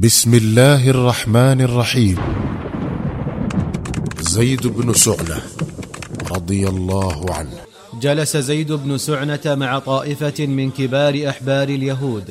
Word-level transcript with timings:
بسم 0.00 0.34
الله 0.34 0.90
الرحمن 0.90 1.60
الرحيم. 1.60 2.18
زيد 4.20 4.66
بن 4.66 4.92
سعنة 4.92 5.42
رضي 6.32 6.68
الله 6.68 7.34
عنه. 7.34 7.56
جلس 8.00 8.36
زيد 8.36 8.72
بن 8.72 8.98
سعنة 8.98 9.40
مع 9.46 9.78
طائفة 9.78 10.46
من 10.46 10.70
كبار 10.70 11.28
أحبار 11.28 11.68
اليهود 11.68 12.24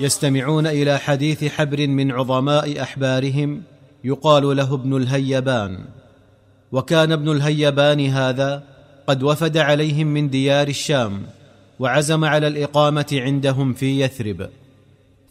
يستمعون 0.00 0.66
إلى 0.66 0.98
حديث 0.98 1.44
حبر 1.44 1.86
من 1.86 2.12
عظماء 2.12 2.82
أحبارهم 2.82 3.62
يقال 4.04 4.56
له 4.56 4.74
ابن 4.74 4.96
الهيبان. 4.96 5.78
وكان 6.72 7.12
ابن 7.12 7.32
الهيبان 7.32 8.06
هذا 8.06 8.62
قد 9.06 9.22
وفد 9.22 9.56
عليهم 9.56 10.06
من 10.06 10.30
ديار 10.30 10.68
الشام 10.68 11.22
وعزم 11.78 12.24
على 12.24 12.46
الإقامة 12.46 13.06
عندهم 13.12 13.72
في 13.72 14.00
يثرب. 14.00 14.48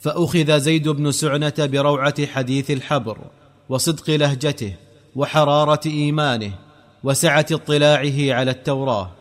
فأخذ 0.06 0.60
زيد 0.60 0.90
بن 0.90 1.12
سعنة 1.12 1.54
بروعة 1.60 2.26
حديث 2.26 2.72
الحبر 2.72 3.18
وصدق 3.70 4.10
لهجته 4.10 4.74
وحرارة 5.16 5.80
إيمانه 5.86 6.52
وسعة 7.04 7.46
اطلاعه 7.52 8.34
على 8.34 8.52
التوراة 8.52 9.12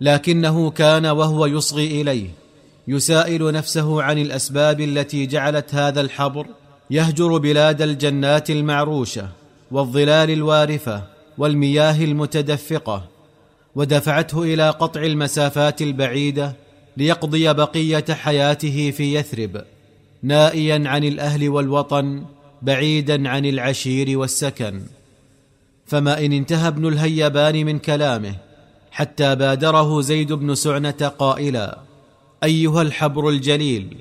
لكنه 0.00 0.70
كان 0.70 1.06
وهو 1.06 1.46
يصغي 1.46 2.00
إليه 2.00 2.28
يسائل 2.88 3.52
نفسه 3.52 4.02
عن 4.02 4.18
الأسباب 4.18 4.80
التي 4.80 5.26
جعلت 5.26 5.74
هذا 5.74 6.00
الحبر 6.00 6.46
يهجر 6.90 7.38
بلاد 7.38 7.82
الجنات 7.82 8.50
المعروشة 8.50 9.28
والظلال 9.70 10.30
الوارفة 10.30 11.02
والمياه 11.38 12.04
المتدفقة 12.04 13.04
ودفعته 13.74 14.42
إلى 14.42 14.70
قطع 14.70 15.02
المسافات 15.02 15.82
البعيدة 15.82 16.52
ليقضي 16.96 17.52
بقية 17.52 18.04
حياته 18.10 18.90
في 18.90 19.14
يثرب. 19.14 19.64
نائيا 20.22 20.82
عن 20.86 21.04
الأهل 21.04 21.48
والوطن 21.48 22.24
بعيدا 22.62 23.28
عن 23.28 23.44
العشير 23.44 24.18
والسكن. 24.18 24.82
فما 25.86 26.24
إن 26.24 26.32
انتهى 26.32 26.68
ابن 26.68 26.88
الهيبان 26.88 27.66
من 27.66 27.78
كلامه 27.78 28.34
حتى 28.90 29.34
بادره 29.34 30.00
زيد 30.00 30.32
بن 30.32 30.54
سعنة 30.54 31.12
قائلا 31.18 31.78
أيها 32.44 32.82
الحبر 32.82 33.28
الجليل 33.28 33.96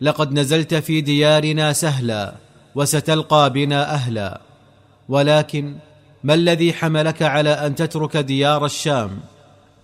لقد 0.00 0.32
نزلت 0.32 0.74
في 0.74 1.00
ديارنا 1.00 1.72
سهلا 1.72 2.34
وستلقى 2.74 3.50
بنا 3.50 3.94
أهلا. 3.94 4.40
ولكن 5.08 5.74
ما 6.24 6.34
الذي 6.34 6.72
حملك 6.72 7.22
على 7.22 7.50
أن 7.50 7.74
تترك 7.74 8.16
ديار 8.16 8.64
الشام؟ 8.64 9.20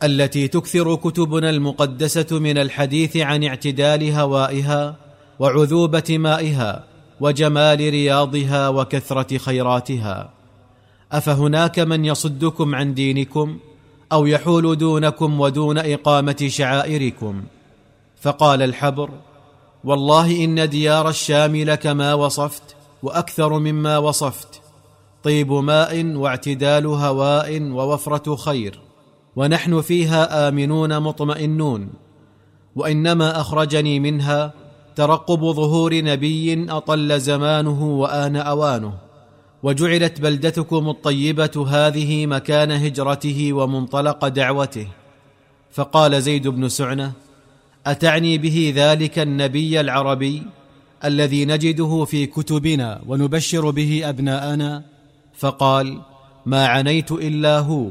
التي 0.03 0.49
تكثر 0.49 0.95
كتبنا 0.95 1.51
المقدسة 1.51 2.39
من 2.39 2.59
الحديث 2.59 3.17
عن 3.17 3.45
اعتدال 3.45 4.13
هوائها؟ 4.13 4.97
وعذوبة 5.41 6.19
مائها 6.19 6.85
وجمال 7.21 7.79
رياضها 7.79 8.69
وكثرة 8.69 9.39
خيراتها. 9.39 10.31
أفهناك 11.13 11.79
من 11.79 12.05
يصدكم 12.05 12.75
عن 12.75 12.95
دينكم 12.95 13.59
أو 14.13 14.27
يحول 14.27 14.79
دونكم 14.79 15.41
ودون 15.41 15.79
إقامة 15.79 16.47
شعائركم؟ 16.49 17.43
فقال 18.21 18.63
الحبر 18.63 19.11
والله 19.85 20.45
إن 20.45 20.69
ديار 20.69 21.09
الشام 21.09 21.57
لك 21.57 21.87
ما 21.87 22.15
وصفت 22.15 22.77
وأكثر 23.03 23.59
مما 23.59 23.99
وصفت 23.99 24.61
طيب 25.23 25.53
ماء 25.53 26.05
واعتدال 26.05 26.87
هواء 26.87 27.63
ووفرة 27.63 28.37
خير 28.37 28.81
ونحن 29.37 29.81
فيها 29.81 30.49
آمنون 30.49 31.01
مطمئنون 31.01 31.89
وإنما 32.77 33.41
أخرجني 33.41 34.01
منها 34.01 34.53
ترقب 34.99 35.41
ظهور 35.41 36.05
نبي 36.05 36.67
أطل 36.71 37.21
زمانه 37.21 37.83
وآن 37.83 38.37
أوانه. 38.37 38.95
وجعلت 39.63 40.21
بلدتكم 40.21 40.89
الطيبة 40.89 41.67
هذه 41.69 42.27
مكان 42.27 42.71
هجرته 42.71 43.53
ومنطلق 43.53 44.29
دعوته. 44.29 44.87
فقال 45.71 46.23
زيد 46.23 46.49
بن 46.49 46.69
سعنة 46.69 47.13
أتعني 47.87 48.39
به 48.39 48.73
ذلك 48.77 49.19
النبي 49.19 49.81
العربي 49.81 50.43
الذي 51.05 51.45
نجده 51.45 52.05
في 52.05 52.27
كتبنا 52.27 53.01
ونبشر 53.07 53.71
به 53.71 54.09
أبناءنا؟ 54.09 54.83
فقال 55.35 56.01
ما 56.47 56.67
عنيت 56.67 57.13
إلا 57.13 57.59
هو. 57.59 57.91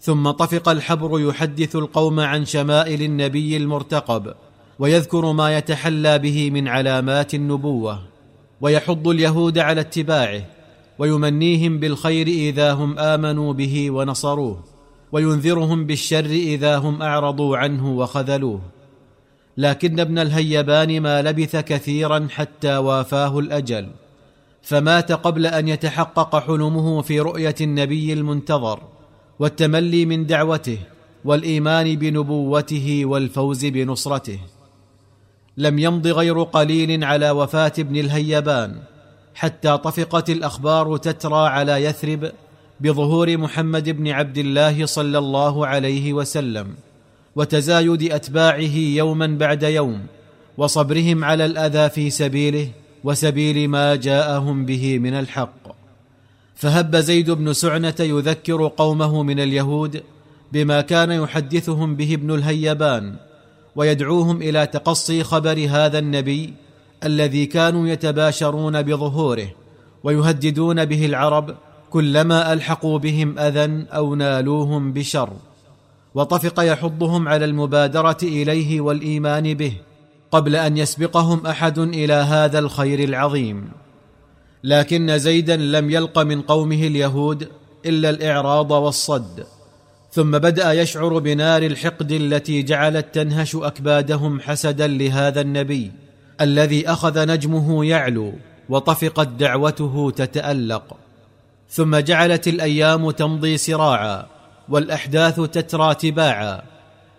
ثم 0.00 0.30
طفق 0.30 0.68
الحبر 0.68 1.20
يحدث 1.20 1.76
القوم 1.76 2.20
عن 2.20 2.44
شمائل 2.44 3.02
النبي 3.02 3.56
المرتقب. 3.56 4.34
ويذكر 4.78 5.32
ما 5.32 5.56
يتحلى 5.58 6.18
به 6.18 6.50
من 6.50 6.68
علامات 6.68 7.34
النبوة 7.34 8.00
ويحض 8.60 9.08
اليهود 9.08 9.58
على 9.58 9.80
اتباعه 9.80 10.42
ويمنيهم 10.98 11.78
بالخير 11.78 12.26
إذا 12.26 12.72
هم 12.72 12.98
آمنوا 12.98 13.52
به 13.52 13.90
ونصروه 13.90 14.64
وينذرهم 15.12 15.86
بالشر 15.86 16.24
إذا 16.24 16.78
هم 16.78 17.02
أعرضوا 17.02 17.56
عنه 17.56 17.92
وخذلوه. 17.92 18.60
لكن 19.56 20.00
ابن 20.00 20.18
الهيبان 20.18 21.00
ما 21.00 21.22
لبث 21.22 21.56
كثيرا 21.56 22.28
حتى 22.30 22.76
وافاه 22.76 23.38
الأجل 23.38 23.88
فمات 24.62 25.12
قبل 25.12 25.46
أن 25.46 25.68
يتحقق 25.68 26.36
حلمه 26.36 27.02
في 27.02 27.20
رؤية 27.20 27.54
النبي 27.60 28.12
المنتظر 28.12 28.80
والتملي 29.38 30.04
من 30.04 30.26
دعوته 30.26 30.78
والإيمان 31.24 31.96
بنبوته 31.96 33.02
والفوز 33.04 33.66
بنصرته. 33.66 34.38
لم 35.58 35.78
يمض 35.78 36.06
غير 36.06 36.42
قليل 36.42 37.04
على 37.04 37.30
وفاة 37.30 37.72
ابن 37.78 37.96
الهيبان 37.96 38.76
حتى 39.34 39.76
طفقت 39.76 40.30
الأخبار 40.30 40.96
تترى 40.96 41.48
على 41.48 41.84
يثرب 41.84 42.30
بظهور 42.80 43.36
محمد 43.36 43.88
بن 43.88 44.08
عبد 44.08 44.38
الله 44.38 44.86
صلى 44.86 45.18
الله 45.18 45.66
عليه 45.66 46.12
وسلم 46.12 46.74
وتزايد 47.36 48.12
أتباعه 48.12 48.76
يوما 48.76 49.26
بعد 49.26 49.62
يوم 49.62 50.00
وصبرهم 50.56 51.24
على 51.24 51.44
الأذى 51.44 51.88
في 51.88 52.10
سبيله 52.10 52.68
وسبيل 53.04 53.68
ما 53.68 53.96
جاءهم 53.96 54.66
به 54.66 54.98
من 54.98 55.14
الحق. 55.14 55.78
فهب 56.54 56.96
زيد 56.96 57.30
بن 57.30 57.52
سعنة 57.52 57.94
يذكر 58.00 58.66
قومه 58.66 59.22
من 59.22 59.40
اليهود 59.40 60.02
بما 60.52 60.80
كان 60.80 61.10
يحدثهم 61.10 61.96
به 61.96 62.14
ابن 62.14 62.34
الهيبان 62.34 63.27
ويدعوهم 63.78 64.42
إلى 64.42 64.66
تقصي 64.66 65.24
خبر 65.24 65.66
هذا 65.70 65.98
النبي 65.98 66.54
الذي 67.04 67.46
كانوا 67.46 67.88
يتباشرون 67.88 68.82
بظهوره 68.82 69.48
ويهددون 70.04 70.84
به 70.84 71.06
العرب 71.06 71.54
كلما 71.90 72.52
ألحقوا 72.52 72.98
بهم 72.98 73.38
أذى 73.38 73.86
أو 73.92 74.14
نالوهم 74.14 74.92
بشر. 74.92 75.30
وطفق 76.14 76.60
يحضهم 76.60 77.28
على 77.28 77.44
المبادرة 77.44 78.16
إليه 78.22 78.80
والإيمان 78.80 79.54
به 79.54 79.72
قبل 80.30 80.56
أن 80.56 80.76
يسبقهم 80.76 81.46
أحد 81.46 81.78
إلى 81.78 82.12
هذا 82.12 82.58
الخير 82.58 83.04
العظيم. 83.04 83.68
لكن 84.64 85.18
زيدا 85.18 85.56
لم 85.56 85.90
يلق 85.90 86.18
من 86.18 86.42
قومه 86.42 86.86
اليهود 86.86 87.48
إلا 87.86 88.10
الإعراض 88.10 88.70
والصد. 88.70 89.57
ثم 90.12 90.30
بدأ 90.30 90.72
يشعر 90.72 91.18
بنار 91.18 91.62
الحقد 91.62 92.12
التي 92.12 92.62
جعلت 92.62 93.14
تنهش 93.14 93.56
أكبادهم 93.56 94.40
حسدا 94.40 94.86
لهذا 94.86 95.40
النبي 95.40 95.92
الذي 96.40 96.88
أخذ 96.88 97.26
نجمه 97.26 97.84
يعلو 97.84 98.32
وطفقت 98.68 99.28
دعوته 99.28 100.12
تتألق. 100.16 100.96
ثم 101.70 101.96
جعلت 101.96 102.48
الأيام 102.48 103.10
تمضي 103.10 103.56
سراعا 103.56 104.26
والأحداث 104.68 105.40
تترى 105.40 105.94
تباعا. 105.94 106.62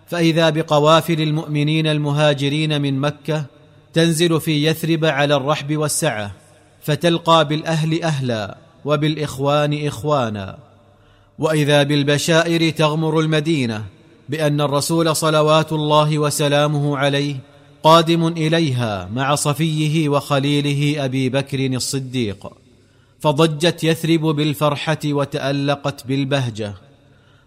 فإذا 0.07 0.50
بقوافل 0.50 1.21
المؤمنين 1.21 1.88
المهاجرين 1.88 2.81
من 2.81 3.00
مكة 3.00 3.45
تنزل 3.94 4.41
في 4.41 4.66
يثرب 4.66 5.06
على 5.06 5.35
الرحب 5.35 5.77
والسعة 5.77 6.31
فتلقى 6.81 7.47
بالأهل 7.47 8.03
أهلا 8.03 8.57
وبالإخوان 8.86 9.88
إخوانا. 9.88 10.69
وإذا 11.39 11.83
بالبشائر 11.83 12.69
تغمر 12.69 13.19
المدينة 13.19 13.86
بأن 14.30 14.62
الرسول 14.62 15.15
صلوات 15.15 15.71
الله 15.71 16.19
وسلامه 16.19 16.97
عليه 16.97 17.36
قادم 17.83 18.27
إليها 18.27 19.09
مع 19.13 19.36
صفيه 19.36 20.09
وخليله 20.09 21.06
أبي 21.06 21.30
بكر 21.30 21.65
الصديق. 21.65 22.51
فضجت 23.19 23.83
يثرب 23.83 24.21
بالفرحة 24.21 25.00
وتألقت 25.06 26.07
بالبهجة. 26.07 26.74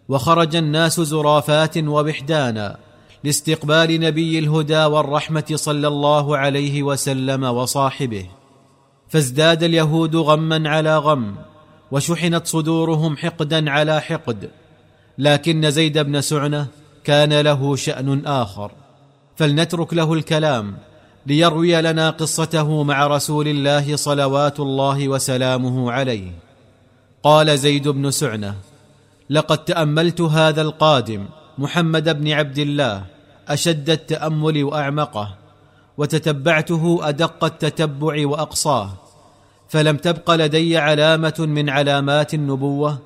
وخرج 0.08 0.56
الناس 0.56 1.00
زرافات 1.00 1.78
ووحدانا 1.78 2.76
لاستقبال 3.24 4.00
نبي 4.00 4.38
الهدى 4.38 4.84
والرحمة 4.84 5.52
صلى 5.54 5.88
الله 5.88 6.36
عليه 6.36 6.82
وسلم 6.82 7.44
وصاحبه. 7.44 8.26
فازداد 9.08 9.62
اليهود 9.62 10.16
غما 10.16 10.68
على 10.68 10.98
غم 10.98 11.34
وشحنت 11.92 12.46
صدورهم 12.46 13.16
حقدا 13.16 13.70
على 13.70 14.00
حقد 14.00 14.50
لكن 15.18 15.70
زيد 15.70 15.98
بن 15.98 16.20
سعنة 16.20 16.66
كان 17.04 17.40
له 17.40 17.76
شأن 17.76 18.26
آخر. 18.26 18.72
فلنترك 19.36 19.94
له 19.94 20.12
الكلام 20.12 20.74
ليروي 21.26 21.82
لنا 21.82 22.10
قصته 22.10 22.82
مع 22.82 23.06
رسول 23.06 23.48
الله 23.48 23.96
صلوات 23.96 24.60
الله 24.60 25.08
وسلامه 25.08 25.92
عليه. 25.92 26.32
قال 27.22 27.58
زيد 27.58 27.88
بن 27.88 28.10
سعنة 28.10 28.54
لقد 29.30 29.64
تأملت 29.64 30.20
هذا 30.20 30.62
القادم 30.62 31.26
محمد 31.58 32.20
بن 32.20 32.32
عبد 32.32 32.58
الله 32.58 33.04
أشد 33.48 33.90
التأمل 33.90 34.64
وأعمقه 34.64 35.34
وتتبعته 35.98 37.00
أدق 37.02 37.44
التتبع 37.44 38.26
وأقصاه 38.26 39.01
فلم 39.72 39.96
تبق 39.96 40.30
لدي 40.30 40.78
علامة 40.78 41.34
من 41.38 41.70
علامات 41.70 42.34
النبوة 42.34 42.98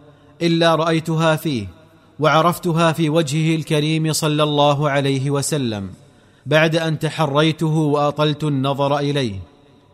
إلا 0.42 0.74
رأيتها 0.74 1.36
فيه 1.36 1.66
وعرفتها 2.20 2.92
في 2.92 3.10
وجهه 3.10 3.56
الكريم 3.56 4.12
صلى 4.12 4.42
الله 4.42 4.90
عليه 4.90 5.30
وسلم 5.30 5.90
بعد 6.46 6.76
أن 6.76 6.98
تحريته 6.98 7.66
وأطلت 7.66 8.44
النظر 8.44 8.98
إليه. 8.98 9.38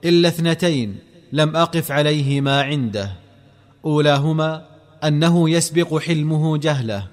إلا 0.05 0.29
اثنتين 0.29 0.97
لم 1.33 1.57
أقف 1.57 1.93
عليهما 1.93 2.63
عنده. 2.63 3.13
أولاهما 3.85 4.65
أنه 5.05 5.51
يسبق 5.51 5.99
حلمه 5.99 6.59
جهله 6.59 7.07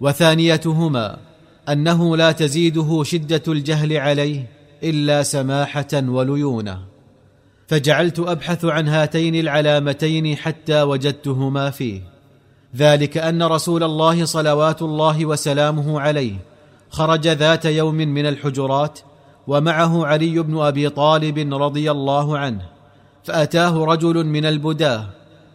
وثانيتهما 0.00 1.18
أنه 1.68 2.16
لا 2.16 2.32
تزيده 2.32 3.02
شدة 3.04 3.42
الجهل 3.48 3.96
عليه 3.96 4.46
إلا 4.82 5.22
سماحة 5.22 5.92
وليونة. 5.94 6.95
فجعلت 7.68 8.18
أبحث 8.18 8.64
عن 8.64 8.88
هاتين 8.88 9.34
العلامتين 9.34 10.36
حتى 10.36 10.82
وجدتهما 10.82 11.70
فيه. 11.70 12.00
ذلك 12.76 13.18
أن 13.18 13.42
رسول 13.42 13.82
الله 13.82 14.24
صلوات 14.24 14.82
الله 14.82 15.26
وسلامه 15.26 16.00
عليه 16.00 16.34
خرج 16.90 17.28
ذات 17.28 17.64
يوم 17.64 17.94
من 17.94 18.26
الحجرات 18.26 18.98
ومعه 19.46 20.06
علي 20.06 20.38
بن 20.38 20.58
أبي 20.58 20.88
طالب 20.88 21.54
رضي 21.54 21.90
الله 21.90 22.38
عنه 22.38 22.62
فأتاه 23.24 23.84
رجل 23.84 24.26
من 24.26 24.46
البداة 24.46 25.06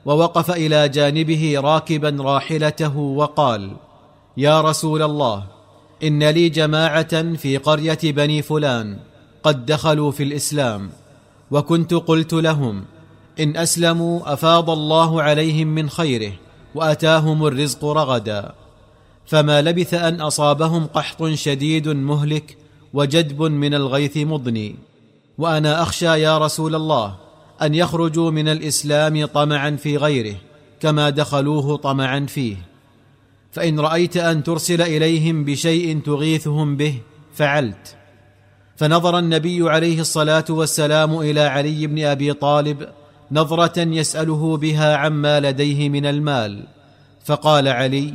ووقف 0.06 0.52
إلى 0.52 0.90
جانبه 0.90 1.60
راكبا 1.60 2.18
راحلته 2.20 2.98
وقال 2.98 3.72
يا 4.38 4.62
رسول 4.62 5.02
الله 5.02 5.44
إن 6.04 6.24
لي 6.24 6.50
جماعة 6.50 7.34
في 7.34 7.58
قرية 7.58 8.00
بني 8.04 8.42
فلان 8.42 8.98
قد 9.44 9.66
دخلوا 9.66 10.12
في 10.12 10.24
الإسلام. 10.24 10.90
وكنت 11.52 11.94
قلت 11.94 12.34
لهم 12.34 12.84
إن 13.40 13.58
أسلموا 13.58 14.34
أفاض 14.34 14.70
الله 14.70 15.22
عليهم 15.22 15.68
من 15.68 15.90
خيره 15.90 16.34
وأتاهم 16.76 17.46
الرزق 17.48 17.86
رغدا. 17.86 18.52
فما 19.26 19.62
لبث 19.62 19.94
أن 19.94 20.22
أصابهم 20.22 20.86
قحط 20.86 21.24
شديد 21.24 21.88
مهلك 21.88 22.58
وجدب 22.94 23.42
من 23.42 23.74
الغيث 23.74 24.18
مضني. 24.18 24.76
وأنا 25.38 25.82
أخشى 25.84 26.06
يا 26.06 26.38
رسول 26.38 26.76
الله 26.76 27.16
أن 27.62 27.76
يخرجوا 27.76 28.32
من 28.32 28.48
الإسلام 28.48 29.26
طمعا 29.26 29.72
في 29.72 29.98
غيره 29.98 30.36
كما 30.80 31.10
دخلوه 31.10 31.78
طمعا 31.78 32.26
فيه. 32.30 32.56
فإن 33.52 33.80
رأيت 33.80 34.18
أن 34.18 34.44
ترسل 34.44 34.82
إليهم 34.82 35.46
بشيء 35.46 36.00
تغيثهم 36.00 36.78
به 36.78 37.00
فعلت. 37.34 38.01
فنظر 38.82 39.20
النبي 39.20 39.70
عليه 39.70 40.02
الصلاة 40.02 40.46
والسلام 40.50 41.20
إلى 41.20 41.42
علي 41.42 41.88
بن 41.88 42.04
أبي 42.04 42.34
طالب 42.34 42.88
نظرة 43.32 43.80
يسأله 43.80 44.58
بها 44.58 44.96
عما 44.96 45.40
لديه 45.40 45.90
من 45.90 46.06
المال. 46.06 46.64
فقال 47.26 47.68
علي 47.68 48.14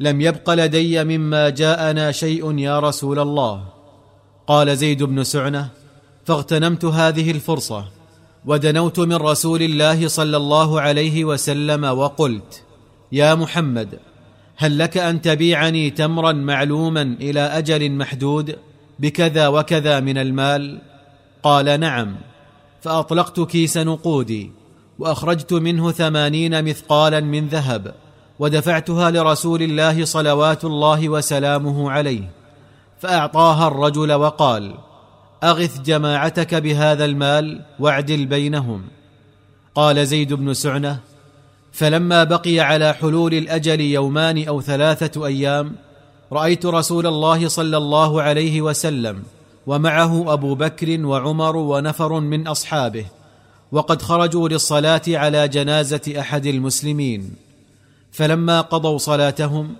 لم 0.00 0.20
يبق 0.20 0.50
لدي 0.50 1.04
مما 1.04 1.48
جاءنا 1.48 2.12
شيء 2.12 2.58
يا 2.58 2.80
رسول 2.80 3.18
الله. 3.18 3.64
قال 4.46 4.76
زيد 4.76 5.02
بن 5.02 5.24
سعنة 5.24 5.68
فاغتنمت 6.24 6.84
هذه 6.84 7.30
الفرصة 7.30 7.84
ودنوت 8.46 9.00
من 9.00 9.16
رسول 9.16 9.62
الله 9.62 10.08
صلى 10.08 10.36
الله 10.36 10.80
عليه 10.80 11.24
وسلم 11.24 11.84
وقلت 11.84 12.62
يا 13.12 13.34
محمد 13.34 13.98
هل 14.56 14.78
لك 14.78 14.96
أن 14.96 15.20
تبيعني 15.20 15.90
تمرا 15.90 16.32
معلوما 16.32 17.02
إلى 17.20 17.40
أجل 17.40 17.92
محدود؟ 17.92 18.56
بكذا 18.98 19.48
وكذا 19.48 20.00
من 20.00 20.18
المال؟ 20.18 20.78
قال 21.42 21.80
نعم. 21.80 22.16
فأطلقت 22.82 23.40
كيس 23.40 23.76
نقودي 23.76 24.50
وأخرجت 24.98 25.52
منه 25.52 25.92
ثمانين 25.92 26.64
مثقالا 26.64 27.20
من 27.20 27.48
ذهب 27.48 27.94
ودفعتها 28.38 29.10
لرسول 29.10 29.62
الله 29.62 30.04
صلوات 30.04 30.64
الله 30.64 31.08
وسلامه 31.08 31.90
عليه. 31.90 32.30
فأعطاها 33.00 33.68
الرجل 33.68 34.12
وقال 34.12 34.74
أغث 35.44 35.80
جماعتك 35.80 36.54
بهذا 36.54 37.04
المال 37.04 37.60
واعدل 37.78 38.26
بينهم. 38.26 38.82
قال 39.74 40.06
زيد 40.06 40.32
بن 40.32 40.54
سعنة 40.54 41.00
فلما 41.72 42.24
بقي 42.24 42.60
على 42.60 42.94
حلول 42.94 43.34
الأجل 43.34 43.80
يومان 43.80 44.48
أو 44.48 44.60
ثلاثة 44.60 45.26
أيام 45.26 45.76
رأيت 46.32 46.66
رسول 46.66 47.06
الله 47.06 47.48
صلى 47.48 47.76
الله 47.76 48.22
عليه 48.22 48.62
وسلم 48.62 49.22
ومعه 49.66 50.32
أبو 50.32 50.54
بكر 50.54 51.06
وعمر 51.06 51.56
ونفر 51.56 52.20
من 52.20 52.46
أصحابه 52.46 53.06
وقد 53.72 54.02
خرجوا 54.02 54.48
للصلاة 54.48 55.02
على 55.08 55.48
جنازة 55.48 56.14
أحد 56.18 56.46
المسلمين. 56.46 57.34
فلما 58.12 58.60
قضوا 58.60 58.98
صلاتهم 58.98 59.74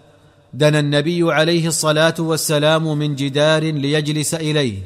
دنا 0.55 0.81
النبي 0.81 1.33
عليه 1.33 1.69
الصلاة 1.69 2.15
والسلام 2.19 2.99
من 2.99 3.15
جدار 3.15 3.63
ليجلس 3.63 4.35
إليه 4.35 4.79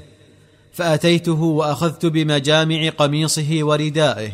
فأتيته 0.72 1.42
وأخذت 1.42 2.06
بمجامع 2.06 2.88
قميصه 2.88 3.58
وردائه 3.62 4.32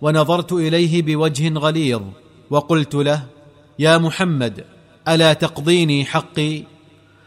ونظرت 0.00 0.52
إليه 0.52 1.02
بوجه 1.02 1.58
غليظ 1.58 2.02
وقلت 2.50 2.94
له 2.94 3.22
يا 3.78 3.98
محمد 3.98 4.64
ألا 5.08 5.32
تقضيني 5.32 6.04
حقي؟ 6.04 6.62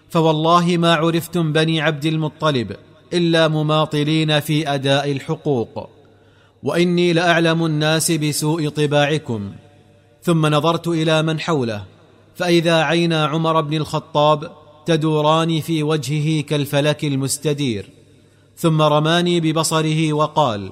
فوالله 0.09 0.77
ما 0.77 0.95
عرفتم 0.95 1.53
بني 1.53 1.81
عبد 1.81 2.05
المطلب 2.05 2.75
إلا 3.13 3.47
مماطلين 3.47 4.39
في 4.39 4.73
أداء 4.73 5.11
الحقوق 5.11 5.89
وإني 6.63 7.13
لأعلم 7.13 7.65
الناس 7.65 8.11
بسوء 8.11 8.69
طباعكم. 8.69 9.51
ثم 10.23 10.45
نظرت 10.45 10.87
إلى 10.87 11.21
من 11.23 11.39
حوله 11.39 11.83
فإذا 12.35 12.83
عينا 12.83 13.25
عمر 13.25 13.61
بن 13.61 13.77
الخطاب 13.77 14.51
تدوران 14.85 15.61
في 15.61 15.83
وجهه 15.83 16.41
كالفلك 16.41 17.05
المستدير. 17.05 17.89
ثم 18.57 18.81
رماني 18.81 19.39
ببصره 19.39 20.13
وقال 20.13 20.71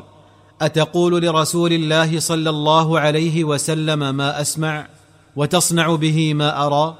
أتقول 0.62 1.22
لرسول 1.22 1.74
الله 1.74 2.20
صلى 2.20 2.50
الله 2.50 3.00
عليه 3.00 3.44
وسلم 3.44 4.16
ما 4.16 4.42
أسمع؟ 4.42 4.88
وتصنع 5.36 5.96
به 5.96 6.34
ما 6.34 6.66
أرى 6.66 6.98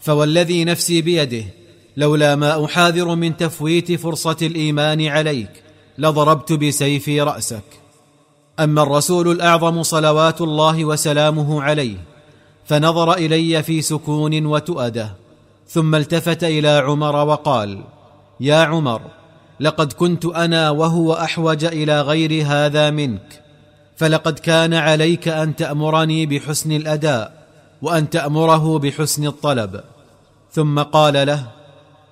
فوالذي 0.00 0.64
نفسي 0.64 1.02
بيده 1.02 1.44
لولا 1.96 2.34
ما 2.34 2.64
أحاذر 2.64 3.14
من 3.14 3.36
تفويت 3.36 3.92
فرصة 3.92 4.36
الإيمان 4.42 5.06
عليك 5.06 5.50
لضربت 5.98 6.52
بسيفي 6.52 7.20
رأسك. 7.20 7.86
أما 8.60 8.82
الرسول 8.82 9.30
الأعظم 9.30 9.82
صلوات 9.82 10.40
الله 10.40 10.84
وسلامه 10.84 11.62
عليه 11.62 11.96
فنظر 12.64 13.12
إلي 13.12 13.62
في 13.62 13.82
سكون 13.82 14.46
وتؤدة 14.46 15.14
ثم 15.68 15.94
التفت 15.94 16.44
إلى 16.44 16.68
عمر 16.68 17.16
وقال 17.16 17.84
يا 18.40 18.56
عمر 18.56 19.00
لقد 19.60 19.92
كنت 19.92 20.24
أنا 20.24 20.70
وهو 20.70 21.12
أحوج 21.12 21.64
إلى 21.64 22.00
غير 22.00 22.46
هذا 22.46 22.90
منك 22.90 23.42
فلقد 23.96 24.38
كان 24.38 24.74
عليك 24.74 25.28
أن 25.28 25.56
تأمرني 25.56 26.26
بحسن 26.26 26.72
الأداء 26.72 27.35
وأن 27.82 28.10
تأمره 28.10 28.78
بحسن 28.78 29.26
الطلب. 29.26 29.80
ثم 30.52 30.82
قال 30.82 31.26
له 31.26 31.46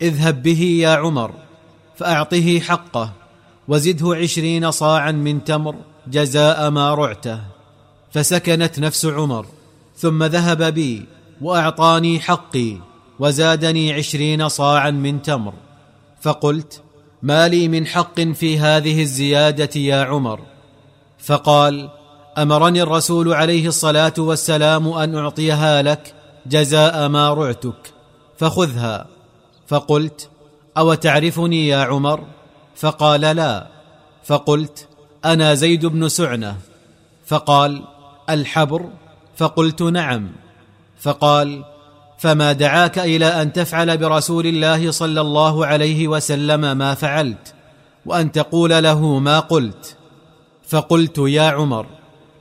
اذهب 0.03 0.43
به 0.43 0.63
يا 0.63 0.89
عمر 0.89 1.31
فأعطه 1.97 2.61
حقه 2.61 3.13
وزده 3.69 4.15
عشرين 4.15 4.71
صاعا 4.71 5.13
من 5.13 5.45
تمر 5.45 5.75
جزاء 6.07 6.71
ما 6.71 6.95
رعته. 6.95 7.41
فسكنت 8.13 8.79
نفس 8.79 9.07
عمر 9.07 9.47
ثم 9.97 10.25
ذهب 10.25 10.63
بي 10.63 11.07
وأعطاني 11.41 12.21
حقي 12.21 12.77
وزادني 13.19 13.93
عشرين 13.93 14.49
صاعا 14.49 14.91
من 14.91 15.23
تمر. 15.23 15.55
فقلت 16.21 16.81
ما 17.23 17.49
لي 17.49 17.69
من 17.69 17.87
حق 17.87 18.21
في 18.21 18.59
هذه 18.59 19.03
الزيادة 19.03 19.81
يا 19.81 20.05
عمر؟ 20.05 20.41
فقال 21.19 21.91
أمرني 22.39 22.83
الرسول 22.83 23.33
عليه 23.33 23.69
الصلاة 23.69 24.13
والسلام 24.19 24.89
أن 24.89 25.15
أعطيها 25.15 25.83
لك 25.83 26.15
جزاء 26.47 27.09
ما 27.09 27.35
رعتك 27.35 27.93
فخذها. 28.39 29.07
فقلت 29.67 30.29
أو 30.79 30.95
تعرفني 30.95 31.69
يا 31.69 31.77
عمر؟ 31.77 32.25
فقال 32.77 33.21
لا. 33.21 33.67
فقلت 34.25 34.89
أنا 35.25 35.55
زيد 35.55 35.87
بن 35.87 36.09
سعنة. 36.09 36.57
فقال 37.27 37.83
الحبر؟ 38.31 38.89
فقلت 39.37 39.83
نعم. 39.83 40.33
فقال 41.01 41.65
فما 42.19 42.53
دعاك 42.53 42.99
إلى 42.99 43.27
أن 43.27 43.53
تفعل 43.53 43.99
برسول 43.99 44.47
الله 44.47 44.91
صلى 44.91 45.21
الله 45.21 45.67
عليه 45.67 46.09
وسلم 46.09 46.77
ما 46.77 46.95
فعلت 46.95 47.55
وأن 48.07 48.33
تقول 48.33 48.71
له 48.71 49.19
ما 49.19 49.41
قلت. 49.41 49.97
فقلت 50.69 51.19
يا 51.19 51.43
عمر 51.43 51.87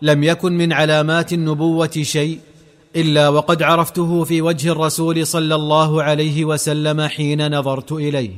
لم 0.03 0.23
يكن 0.23 0.53
من 0.53 0.73
علامات 0.73 1.33
النبوة 1.33 1.91
شيء 2.01 2.39
إلا 2.95 3.29
وقد 3.29 3.63
عرفته 3.63 4.23
في 4.23 4.41
وجه 4.41 4.71
الرسول 4.71 5.27
صلى 5.27 5.55
الله 5.55 6.03
عليه 6.03 6.45
وسلم 6.45 7.01
حين 7.01 7.57
نظرت 7.59 7.91
إليه. 7.91 8.31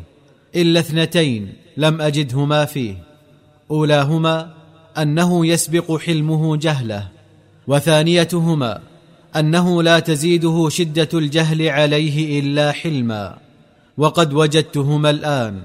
إلا 0.55 0.79
اثنتين 0.79 1.53
لم 1.77 2.01
أجدهما 2.01 2.65
فيه. 2.65 2.95
أولاهما 3.71 4.53
أنه 4.97 5.45
يسبق 5.45 5.97
حلمه 5.97 6.57
جهله 6.57 7.07
وثانيتهما 7.67 8.79
أنه 9.35 9.83
لا 9.83 9.99
تزيده 9.99 10.69
شدة 10.69 11.09
الجهل 11.13 11.69
عليه 11.69 12.39
إلا 12.39 12.71
حلما. 12.71 13.37
وقد 13.97 14.33
وجدتهما 14.33 15.09
الآن. 15.09 15.61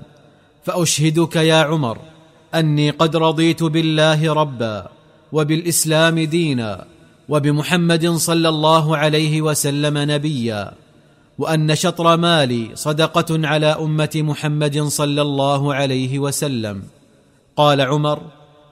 فأشهدك 0.64 1.36
يا 1.36 1.56
عمر 1.56 1.98
أني 2.54 2.90
قد 2.90 3.16
رضيت 3.16 3.62
بالله 3.62 4.32
ربا. 4.32 4.99
وبالإسلام 5.32 6.20
دينا 6.20 6.84
وبمحمد 7.28 8.06
صلى 8.10 8.48
الله 8.48 8.96
عليه 8.96 9.42
وسلم 9.42 9.98
نبيا 9.98 10.72
وأن 11.38 11.74
شطر 11.74 12.16
مالي 12.16 12.70
صدقة 12.74 13.46
على 13.46 13.66
أمة 13.66 14.10
محمد 14.14 14.82
صلى 14.82 15.22
الله 15.22 15.74
عليه 15.74 16.18
وسلم. 16.18 16.82
قال 17.56 17.80
عمر 17.80 18.20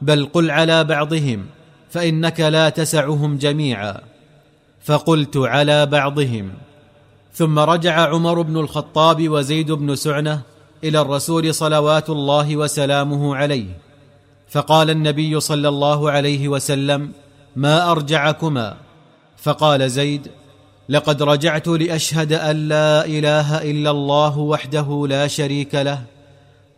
بل 0.02 0.26
قل 0.26 0.50
على 0.50 0.84
بعضهم 0.84 1.46
فإنك 1.90 2.40
لا 2.40 2.68
تسعهم 2.68 3.36
جميعا. 3.38 4.00
فقلت 4.84 5.36
على 5.36 5.86
بعضهم. 5.86 6.50
ثم 7.34 7.58
رجع 7.58 8.08
عمر 8.08 8.42
بن 8.42 8.56
الخطاب 8.56 9.28
وزيد 9.28 9.72
بن 9.72 9.94
سعنة 9.94 10.40
إلى 10.84 11.00
الرسول 11.00 11.54
صلوات 11.54 12.10
الله 12.10 12.56
وسلامه 12.56 13.36
عليه. 13.36 13.87
فقال 14.50 14.90
النبي 14.90 15.40
صلى 15.40 15.68
الله 15.68 16.10
عليه 16.10 16.48
وسلم 16.48 17.12
ما 17.56 17.90
أرجعكما؟ 17.90 18.76
فقال 19.36 19.90
زيد 19.90 20.28
لقد 20.88 21.22
رجعت 21.22 21.68
لأشهد 21.68 22.32
أن 22.32 22.68
لا 22.68 23.06
إله 23.06 23.70
إلا 23.70 23.90
الله 23.90 24.38
وحده 24.38 25.06
لا 25.08 25.26
شريك 25.26 25.74
له 25.74 26.02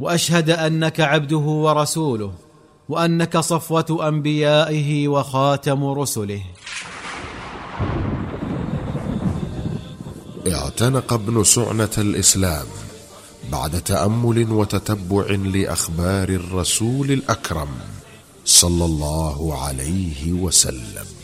وأشهد 0.00 0.50
أنك 0.50 1.00
عبده 1.00 1.36
ورسوله 1.36 2.32
وأنك 2.88 3.38
صفوة 3.38 4.08
أنبيائه 4.08 5.08
وخاتم 5.08 5.84
رسله. 5.84 6.42
اعتنق 10.46 11.12
ابن 11.12 11.44
سعنة 11.44 11.94
الإسلام. 11.98 12.66
بعد 13.52 13.80
تأمل 13.80 14.52
وتتبع 14.52 15.26
لأخبار 15.30 16.28
الرسول 16.28 17.10
الأكرم 17.10 17.68
صلى 18.44 18.84
الله 18.84 19.58
عليه 19.62 20.32
وسلم. 20.32 21.19